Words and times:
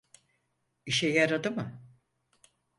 İşe 0.85 1.07
yaradı 1.07 1.51
mı? 1.51 1.81